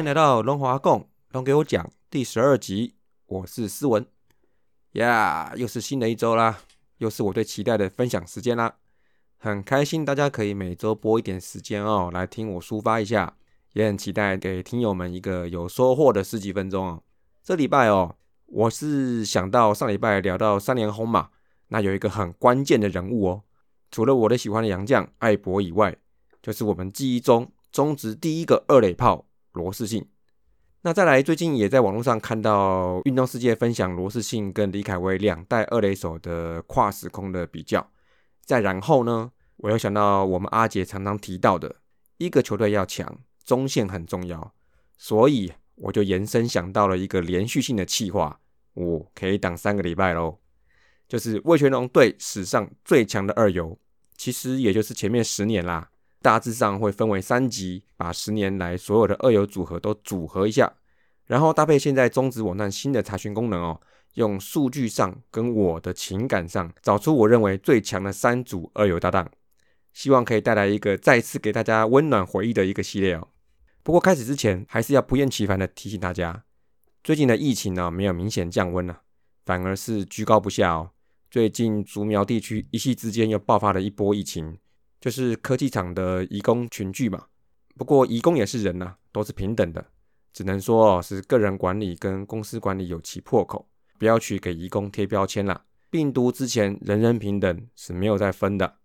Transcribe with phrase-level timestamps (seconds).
[0.00, 2.94] 欢迎来到龙华共龙给我讲第十二集，
[3.26, 4.06] 我是思文
[4.92, 6.58] 呀，又是新的一周啦，
[6.96, 8.76] 又是我最期待的分享时间啦，
[9.36, 13.36] 很开心大家可以每周播一点时间哦，来听我抒发一下，
[13.74, 17.02] 也很期待给听友们一个有收获的十几分钟哦。
[17.44, 21.28] 这礼拜哦，我是想到上礼拜聊到三连轰嘛，
[21.68, 23.42] 那有一个很关键的人物哦，
[23.90, 25.94] 除了我的喜欢的杨将艾博以外，
[26.42, 29.26] 就是我们记忆中中职第一个二垒炮。
[29.52, 30.08] 罗世信，
[30.82, 37.90] 那再来，最近也在网络上看到运动世界分享罗世信跟李凯威两代二垒手的跨时空的比较。
[38.42, 41.76] 再然后呢，我又想到我们阿杰常常提到的，
[42.16, 44.54] 一个球队要强，中线很重要，
[44.96, 48.40] 所以我就延伸想到了一个连续性的气划，
[48.74, 50.38] 我可以挡三个礼拜喽，
[51.08, 53.78] 就是魏全龙队史上最强的二游，
[54.16, 55.89] 其实也就是前面十年啦。
[56.22, 60.70] 大致上会分为三级，把十年来所有的二游组合都组合一下，
[61.26, 63.80] 然后搭配现在中职网站新的查询功能哦，
[64.14, 69.30] 用数据上跟我的情感上找出我认为最强的三组二游搭档，
[69.94, 73.28] 希望可以带来一个再次给大家温暖回忆的一个系列哦。
[73.82, 76.44] 不过开始之前，还是要不厌其烦的提醒大家，
[77.02, 79.00] 最近的疫情呢没有明显降温了，
[79.46, 80.90] 反而是居高不下哦。
[81.30, 84.58] 最近竹苗地区一夕之间又爆发了一波疫情。
[85.00, 87.24] 就是科技厂的移工群聚嘛，
[87.76, 89.84] 不过移工也是人呐，都是平等的，
[90.32, 93.66] 只能说是个人管理跟公司管理有其破口，
[93.98, 95.64] 不要去给移工贴标签啦。
[95.88, 98.76] 病毒之前人人平等是没有再分的。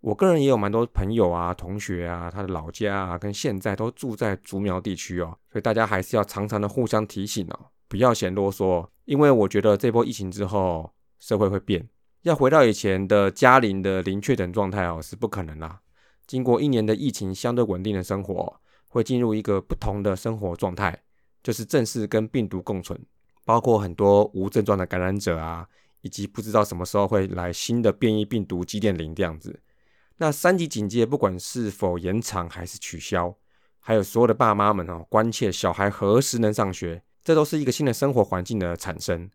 [0.00, 11.88] 我个人也有蛮多朋友啊、同学啊，他的老家啊跟现在都住在竹苗地区哦，所以大家还是要常常的互相提醒哦，不要嫌啰嗦，因为我觉得这波疫情之后社会会变。
[12.24, 15.78] 要回到以前的嘉陵的零确诊状态哦，是不可能啦。
[16.26, 21.02] 经过一年的疫情相对稳定的生活，会进入一个不同的生活状态，
[21.42, 22.98] 就是正式跟病毒共存，
[23.44, 25.68] 包括很多无症状的感染者啊，
[26.00, 29.60] 以及不知道什么时候会来新的变异病毒基点零这样子。
[30.16, 33.36] 那三级警戒不管是否延长还是取消，
[33.80, 39.30] 还有所有的爸妈们哦，关切小孩何时能上学，这都是一个新的生活环境的产生。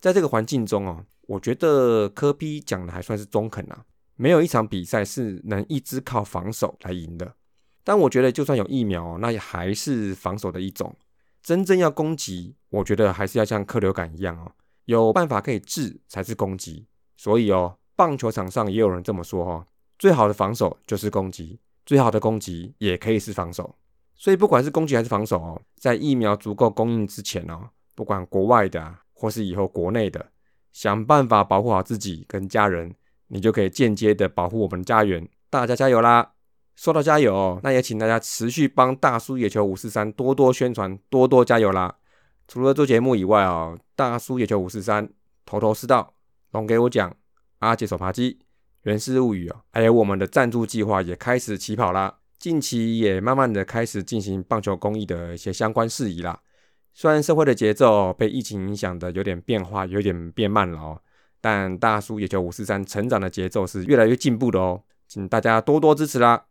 [0.00, 1.06] 在这个环境中哦。
[1.32, 3.84] 我觉得科比讲的还算是中肯啊，
[4.16, 7.34] 没有一场比赛是能一直靠防守来赢的。
[7.82, 10.94] 但我觉得就算有疫苗，那也还是防守的一种。
[11.42, 14.52] 真正要攻击，我觉得还是要像客流感一样哦，
[14.84, 16.86] 有办法可以治才是攻击。
[17.16, 19.66] 所以哦，棒球场上也有人这么说哈，
[19.98, 23.74] 最好的防守就是攻击，最好的攻击也可以是防守。
[24.14, 30.30] 所以不管是攻击还是防守哦，在疫苗足够供应之前哦，不管国外的啊或是以后国内的。
[30.72, 32.94] 想办法保护好自己跟家人，
[33.28, 35.28] 你就可以间接的保护我们家园。
[35.50, 36.32] 大家加油啦！
[36.74, 41.94] 说到加油，那也请大家持续帮大叔野球五四三多多宣传，多多加油啦！
[42.48, 45.08] 除了做节目以外哦，大叔野球五四三
[45.44, 46.14] 头头是道，
[46.52, 47.14] 龙给我讲，
[47.58, 48.38] 阿杰手扒鸡，
[48.84, 52.18] 源氏物语哦，还有我们的赞助计划也开始起跑啦。
[52.38, 56.40] 近期也慢慢的开始进行棒球公益的一些相关事宜啦。
[56.94, 61.00] 虽然社会的节奏被疫情影响的有点变化，有点变慢了哦，
[61.40, 66.44] 但大叔野球五四三成长的节奏是越来越进步的哦，请大家多多支持啦。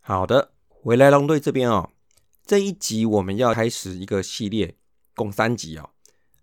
[0.00, 1.90] 好的，回来龙队这边哦。
[2.46, 4.76] 这一集我们要开始一个系列，
[5.14, 5.90] 共三集哦。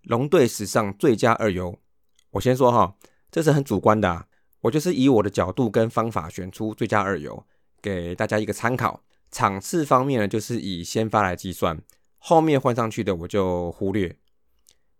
[0.02, 1.78] 龙队史上最佳二游，
[2.32, 2.96] 我先说哈，
[3.30, 4.26] 这是很主观的，
[4.62, 7.46] 我就是以我的角度跟方法选出最佳二游，
[7.80, 9.04] 给大家一个参考。
[9.30, 11.80] 场次方面呢，就是以先发来计算，
[12.18, 14.18] 后面换上去的我就忽略。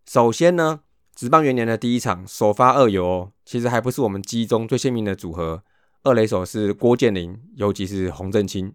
[0.06, 0.82] 首先呢，
[1.16, 5.64] 职棒元年的第一场首发二游哦，其实还不是我们机中最鲜明的组合，
[6.04, 8.72] 二垒手是郭建林，尤其是洪振清。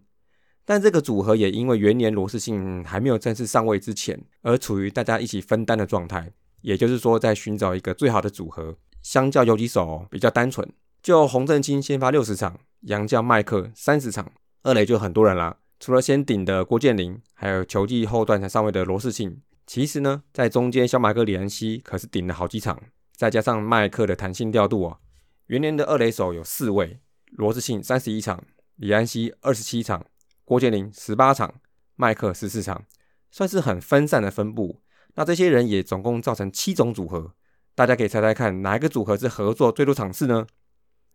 [0.68, 6.30] 但这个组合也因为元年罗氏信还没有正式上位之前，而处于大家一起分担的状态。
[6.60, 10.70] 也就是说，在寻找一个最好的组合，相较游击手比较单纯。
[11.02, 14.30] 就洪振清先发六十场，杨将麦克三十场，
[14.62, 15.56] 二垒就很多人啦。
[15.80, 19.40] 除了先顶的郭建林，还有球技后段才上位的罗氏信。
[19.66, 22.78] 其实呢，在中间小马哥李安熙可是顶了好几场，
[23.16, 24.98] 再加上麦克的弹性调度啊，
[25.46, 26.98] 元年的二垒手有四位：
[27.30, 28.44] 罗氏信三十一场，
[28.76, 30.04] 李安熙二十七场。
[30.48, 31.56] 郭建林十八场，
[31.94, 32.86] 麦克十四场，
[33.30, 34.80] 算是很分散的分布。
[35.14, 37.34] 那这些人也总共造成七种组合，
[37.74, 40.46] 大家可以猜猜看，哪一个组合是合作最多场次呢？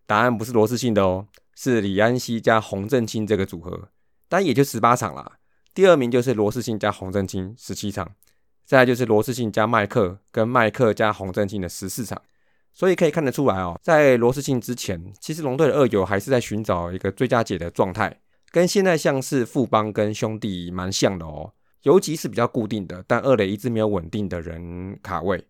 [0.06, 3.90] 答案不是罗氏信的哦，是李安熙加洪振清这个组合，
[4.30, 5.40] 但也就十八场啦。
[5.74, 8.14] 第二名就是罗世信加洪正清十七场，
[8.64, 12.22] 再来就是罗世信加麦克跟麦克加洪正清的十四场。
[12.72, 18.20] 所以可以看得出来哦，在罗世信之前，其实龙队的二友还是在寻找一个最佳解的状态，
[18.54, 21.54] 跟现在像是富邦跟兄弟蛮像的哦。
[21.82, 25.44] 游击是比较固定的，但二垒一直没有稳定的人卡位。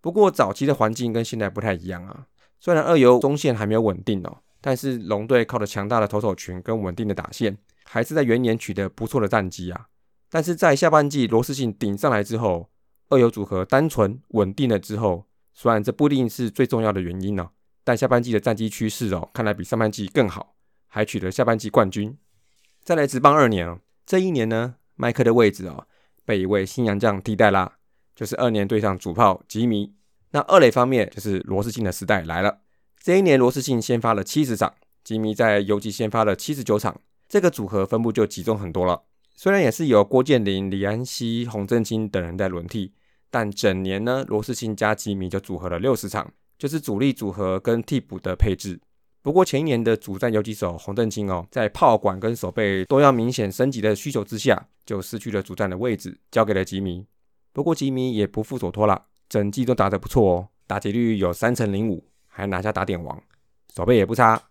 [0.00, 2.26] 不过早期的环境跟现在不太一样啊。
[2.58, 9.86] 虽然二游中线还没有稳定哦，但是龙队靠着强大的投手群跟稳定的打线，还是在元年取得不错的战绩啊。
[10.28, 12.68] 但是在下半季罗世信顶上来之后，
[13.08, 17.50] 二游组合单纯稳定了之后，虽然这不一定是最重要的原因呢，
[17.84, 20.56] 但下半季的战绩趋势哦，看来比上半季更好，
[20.88, 22.18] 还取得下半季冠军。
[22.84, 24.74] 再来职棒二年哦，这一年呢？
[24.96, 25.86] 麦克的位置哦，
[26.24, 27.76] 被一位新洋将替代啦，
[28.16, 29.94] 就是二年对上主炮吉米。
[30.32, 32.62] 那二垒方面就是罗斯信的时代来了。
[33.00, 34.74] 这一年罗斯信先发了七十场，
[35.04, 39.04] 吉米在游击先发了七十九场，这个组合分布就集中很多了。
[39.36, 42.92] 虽然也是有郭建林、李安熙、洪正清等人在轮替，
[43.30, 48.80] 但整年呢，罗斯信加吉米就组合了六十场，就是主力组合跟替补的配置。
[49.22, 57.06] 不过前一年的主战游击手洪正清哦，在炮管跟手背都要明显升级的需求之下，就失去了主战的位置，交给了吉米。
[57.52, 63.22] 不过吉米也不负所托啦，整季都打得不错哦，打击率有三成零五，还拿下打点王，
[63.72, 64.42] 手背也不差。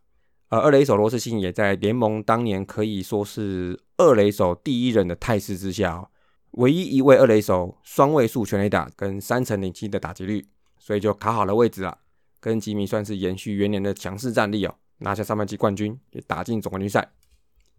[0.48, 6.10] 而二垒手罗世信也在联盟当年可以说是二垒手第一人的态势之下，
[6.52, 10.48] 唯一一位二垒手双位数全垒打跟三成零七的打击率，
[10.80, 11.98] 所以就卡好了位置了。
[12.42, 17.14] 跟吉米算是延续元年的强势战力哦，拿下上半季冠军，也打进总冠军赛。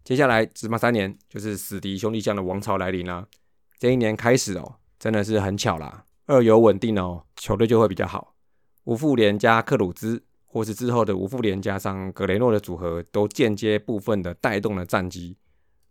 [0.03, 3.27] 接下来直棒三年，就是死敌兄弟将的王朝来临了。
[3.77, 8.33] 这一年开始哦，真的是很巧啦，二游稳定哦，球队就会比较好。
[8.85, 15.37] 吴富连加克鲁兹，或是之后的吴富连加上格雷诺的组合，都间接部分的带动了战绩。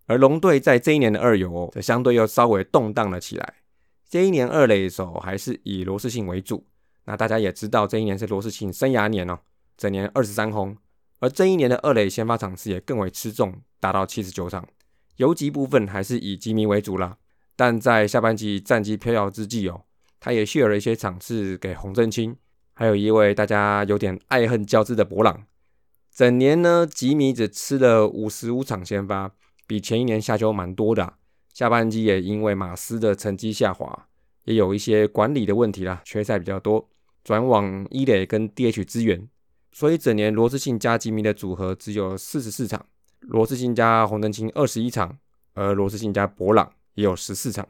[0.07, 3.55] 而龙队在这一年的二游，则相对又稍微动荡了起来。
[4.09, 6.67] 这一年二垒手还是以罗斯信为主。
[7.05, 9.41] 那大家也知道，这一年是罗世庆生涯年哦，
[9.77, 10.77] 整年二十三轰，
[11.21, 14.67] 而这一年的二垒先发场次也更为吃重，达到七十九场。
[15.17, 17.19] 游击部分还是以吉米为主啦，
[17.57, 19.83] 但在下半季战绩飘摇之际哦，
[20.21, 22.37] 他也 share 了一些场次给洪振清，
[22.75, 25.45] 还有一位大家有点爱恨交织的博朗。
[26.11, 29.33] 整年呢，吉米只吃了五十五场先发，
[29.67, 31.15] 比前一年下修蛮多的。
[31.53, 34.09] 下半季也因为马斯的成绩下滑，
[34.45, 36.89] 也有一些管理的问题啦，缺赛比较多。
[37.25, 39.29] 转往伊垒跟 DH 支援，
[39.71, 42.85] 所以整年罗斯信加吉米的组合只有四十四场，
[43.21, 45.17] 罗斯信加洪登清二十一场，
[45.55, 47.67] 而罗斯信加博朗也有十四场。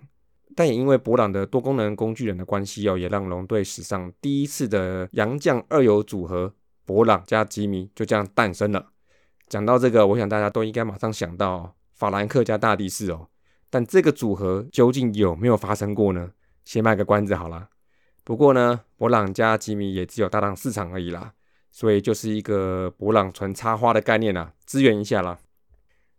[0.56, 6.54] 但也因为博朗的多功能工具人的关系哦，也让龙队史上第一次的洋将二游组合
[6.84, 8.86] 博朗加吉米就这样诞生了。
[9.48, 13.28] 讲到这个，我想大家都应该马上想到法兰克加大地士哦，
[13.68, 16.32] 但这个组合究竟有没有发生过呢？
[16.64, 17.68] 先卖个关子好了。
[18.24, 21.32] 不过呢，博朗加吉米也只有搭档市场而已啦，
[21.70, 25.38] 所以就是一个博朗纯插花的概念啦，支援一下啦。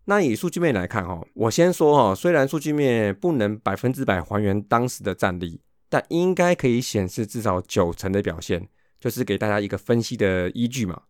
[0.05, 8.67] 那以数据面来看哈，我先说哈，虽然数据面不能百分之百还原当时的战力，但应该可以显示至少九成的表现，
[8.99, 11.03] 就是给大家一个分析的依据嘛。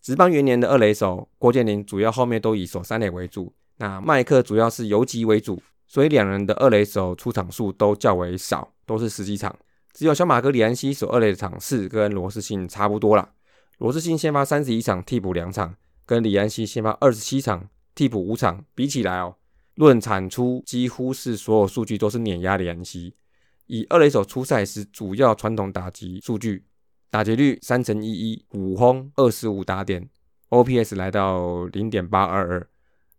[0.00, 9.58] 职棒元年的二垒手郭建林主要后面都以守三垒为主，那麦克主要是游击为主，所以两人的二垒手出场数都较为少，都是十几场。
[9.94, 13.30] 只有小马哥李安西守二垒的场次跟罗斯信差不多了。
[13.78, 19.36] 罗斯信先发三十一场，替补两场，跟李安西先发二十七场，替补五场比起来哦，
[19.76, 23.14] 论产出几乎是所有数据都是碾压李安西。
[23.66, 26.64] 以二垒手出赛时主要传统打击数据，
[27.10, 30.08] 打击率三乘一一，五轰二十五打点
[30.50, 32.68] ，OPS 来到零点八二二，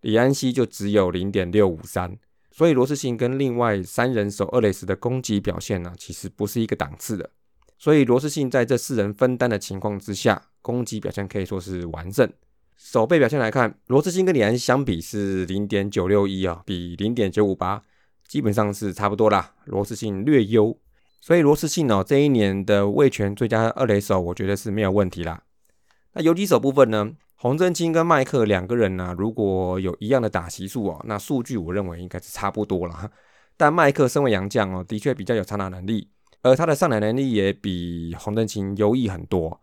[0.02, 2.18] 李安西就只有零点六五三。
[2.52, 7.30] 所以罗斯信跟另外三人守二垒时的攻击表现呢，其实不是一个档次的。
[7.78, 12.30] 所以罗斯信在这四人分担的情况之下，攻击表现可以说是完胜。
[12.76, 17.82] 守备表现来看，罗斯信跟李安相比是零点九六一啊，比零点九五八
[18.28, 19.54] 基本上是差不多啦。
[19.66, 20.78] 罗斯信略优，
[21.22, 25.44] 所以罗斯信哦这一年的卫权最佳二垒手，我觉得是没有问题啦。
[26.14, 27.12] 那游击手部分呢？
[27.42, 33.10] 洪振清跟麦克两个人呢，如果有一样的打席数哦，那数据我认为应该是差不多了。
[33.56, 36.10] 但麦克身为洋将哦，的确比较有长打能力，
[36.42, 39.62] 而他的上垒能力也比洪振清优异很多。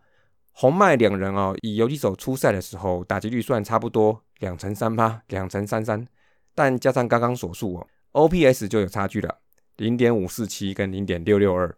[0.53, 6.07] 红麦两人哦，以游击手出赛的时候，打击率算差不多两成三八、两成三三，
[6.55, 9.37] 但加上刚刚所述哦，OPS 就有差距了，
[9.75, 11.77] 零点五四七跟零点六六二。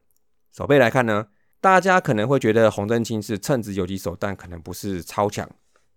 [0.56, 1.27] 手背来看呢，
[1.60, 5.50] 大家可能会觉得洪振清是称职游击手，但可能不是超强。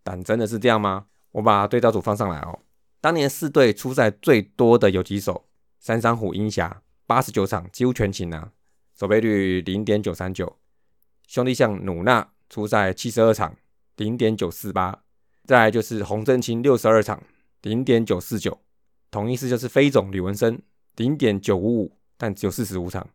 [0.03, 1.07] 但真的是这样吗？
[1.33, 2.59] 我把对照组放上来哦。
[3.01, 5.47] 当年四队出赛最多的游击手，
[5.79, 8.53] 三山虎鹰侠八十九场几乎全勤啊，
[8.99, 10.57] 守备率零点九三九。
[11.27, 13.57] 兄弟像努纳出赛七十二场，
[13.97, 15.03] 零点九四八。
[15.45, 17.23] 再来就是洪振清六十二场，
[17.63, 18.61] 零点九四九。
[19.11, 20.61] 同一师就是飞总吕文生
[20.97, 23.09] 零点九五五，但只有四十五场。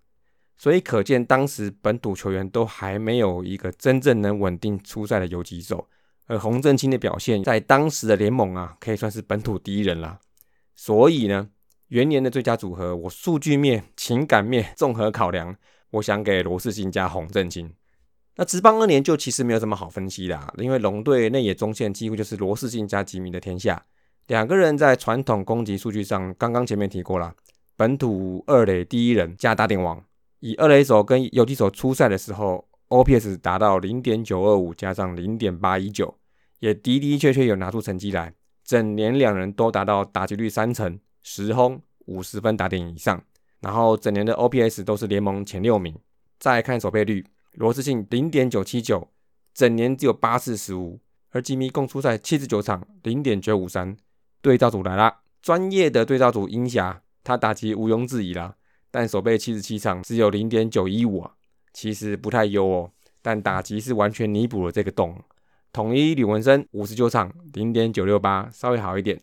[0.57, 5.87] 所以可见当时本土球员都还没有一个真正能稳定出赛的游击手。
[6.27, 10.19] 而洪振清的表现在当时的联盟啊，可以算是本土第一人了。
[10.75, 11.49] 所以呢，
[11.87, 15.55] 元年的最佳组合，我数据面、情感面综合考量，
[15.91, 17.73] 我想给罗世新加洪振清。
[18.35, 23.85] 那职棒二年就其实没有什么好分析的，啊因为龙队内野中线几乎就是罗世信加吉米的天下。
[24.27, 27.33] 两个人在传统攻击数据上，刚刚前面提过了，
[27.77, 30.03] 本土二垒第一人加打点王，
[30.41, 32.67] 以二垒手跟游击手出赛的时候。
[32.89, 36.16] OPS 达到零点九二五加上零点八一九，
[36.59, 38.33] 也的的确确有拿出成绩来。
[38.63, 43.23] 整年两人都达到打击率三成，十轰五十分打点以上，
[43.61, 45.97] 然后整年的 OPS 都是联盟前六名。
[46.37, 49.09] 再看守备率，罗志信零点九七九，
[49.53, 50.99] 整年只有八次失误，
[51.31, 53.95] 而吉米共出赛七十九场，零点九五三。
[54.41, 58.55] 对照组来啦，专业的对照组鹰侠，他打击毋庸置疑啦，
[58.91, 61.33] 但守备七十七场只有零点九一五啊。
[61.73, 65.19] 其实不太优哦，但打击是完全弥补了这个洞。
[65.77, 69.21] 统一吕文生五十九场零点九六八，稍微好一点，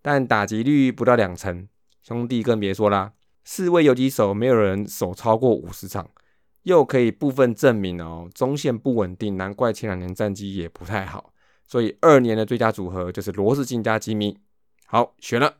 [0.00, 1.66] 但打击率不到两成。
[2.00, 6.08] 兄弟更别说啦，四位游击手没有人守超过五十场，
[6.62, 11.32] 又可以部分证明哦，中线不稳定，难怪前两年战绩也不太好。
[11.66, 14.38] 所以二年的最佳组合就是罗世进加吉米。
[14.86, 15.56] 好，选了。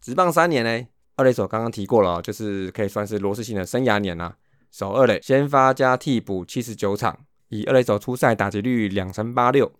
[0.00, 0.86] 直棒三年呢，
[1.16, 4.36] 二垒手刚刚提过了，就是可以算是罗世信的生涯年啦。
[4.70, 9.72] 守二垒，先发加替补七十九场，以二垒手出赛打击率两成八六，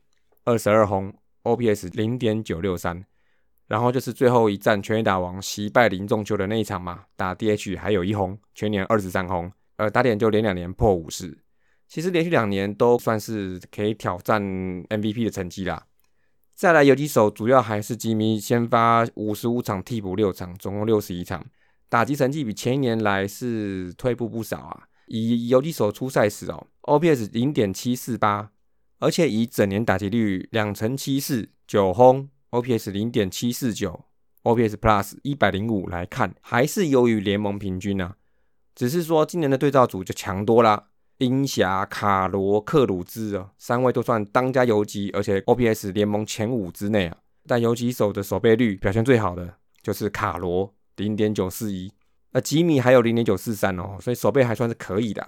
[0.49, 1.13] 二十二轰
[1.43, 3.05] ，OPS 零点九六三。
[3.67, 11.39] 然后就是最后一战全垒打王惜败林仲秋的那一场嘛，打 DH 还有一轰，全年二十三轰，呃，打点就连两年破五十。
[11.87, 15.85] 其实连续两年都算是可以挑战 MVP 的成绩啦。
[16.55, 21.45] 再来游击手主要还是吉米先发五十五场，替补六场，总共六十一场。
[21.91, 24.85] 打击成绩比前一年来是退步不少啊！
[25.09, 28.51] 以游击手出赛时哦，OPS 零点七四八，
[28.99, 34.05] 而且以整年打击率两成七四九轰，OPS 零点七四九
[34.43, 38.17] ，OPS Plus 一百零五来看，还是优于联盟平均啊。
[38.75, 40.89] 只是说今年的对照组就强多啦，
[41.19, 47.17] 鹰侠、卡罗、克鲁兹啊，三位都算当家游击，而且 OPS 联盟前五之内啊。
[47.47, 50.75] 但游击手的守备率表现最好的就是卡罗。
[50.97, 51.93] 零点九四一，
[52.33, 55.25] 那吉米还有零点九四三哦，所以守备还算是可以的。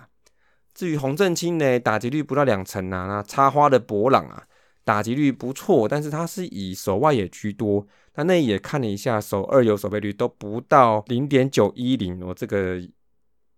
[0.75, 3.07] 至于洪振清呢，打击率不到两成啊。
[3.07, 4.45] 那插花的博朗啊，
[4.85, 7.87] 打击率不错，但是他是以手外野居多。
[8.15, 12.81] 那内野看了一下，手二游守备率都不到零点九一零，我这个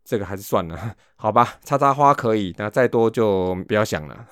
[0.05, 1.57] 这个还是算了， 好吧。
[1.65, 4.27] 插插花可以，那再多就不要想了。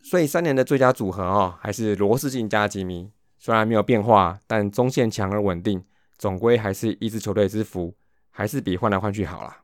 [0.00, 5.84] 所以三年的最佳组合哦，还是罗世进加吉米，虽然没有变化，但中线强而稳定。
[6.16, 7.94] 总归还是一支球队之福，
[8.30, 9.56] 还是比换来换去好啦。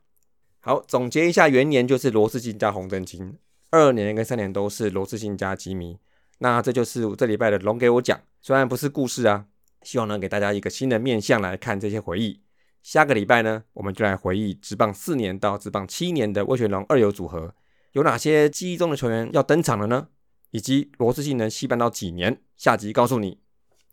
[0.65, 3.37] 好，总结一下，元年就是罗世信加洪振清，
[3.69, 5.99] 二年跟三年都是罗世信加吉米。
[6.39, 9.45] 那这就是这礼拜的龙给我讲，虽然不是故事啊，
[9.83, 12.41] 希望能给大家一个新的面向来看这些回忆。
[12.81, 17.53] 下个礼拜呢，我们就来回忆职棒四年到职棒七年的魏全龙二游组合，
[17.91, 20.07] 有哪些记忆中的球员要登场了呢？
[20.49, 22.41] 以及罗世信能戏办到几年？
[22.57, 23.39] 下集告诉你。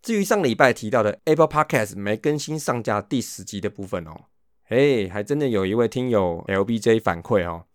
[0.01, 4.25] 至于上礼拜提到的 Apple Podcast 没更新上架第十集的部分哦，
[4.65, 7.67] 嘿，还真的有一位听友 LBJ 反馈哦，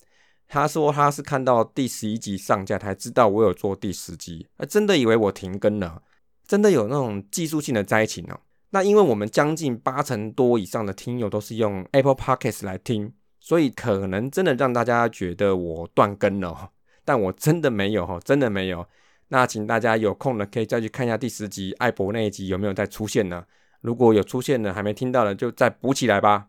[0.48, 6.01] 他说他是看到第十一集上架才知道我有做第十集，他真的以为我停更了，
[6.48, 8.39] 真的有那种技术性的灾情哦。
[8.72, 16.72] 那因为我们将近八成多以上的听友都是用 Apple Podcast 来听，所以可能真的让大家觉得我断更了，
[17.06, 18.88] 但我真的没有哈，真的没有。
[19.27, 23.46] 那请大家有空了可以再去看一下第十集艾博那一集有没有再出现呢？
[23.82, 26.48] 如果有出现的还没听到的，就再补起来吧。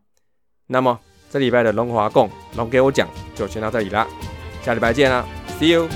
[0.70, 0.98] 那么
[1.30, 4.06] 这礼拜的龙华共龙给我讲就先到这里啦，
[4.62, 5.24] 下礼拜见啦
[5.58, 5.88] ，See you。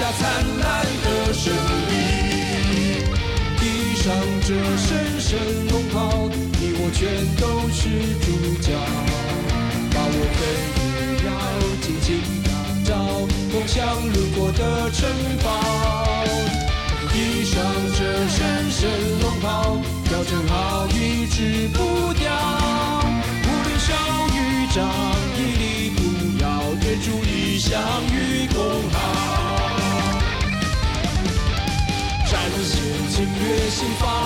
[0.00, 0.22] 下灿
[0.60, 1.52] 烂的胜
[1.90, 1.92] 利，
[3.58, 3.60] 披
[3.96, 4.88] 上这神
[5.20, 5.38] 圣
[5.68, 6.26] 龙袍，
[6.58, 7.04] 你我全
[7.36, 7.80] 都是
[8.24, 8.26] 主
[8.62, 8.72] 角。
[9.92, 10.40] 把我们
[10.80, 10.88] 也
[11.26, 11.28] 要
[11.82, 12.08] 尽情
[12.42, 12.48] 打
[12.82, 12.90] 造
[13.52, 13.76] 梦想
[14.10, 15.06] 路过的城
[15.44, 15.89] 堡。
[33.80, 34.19] 略性，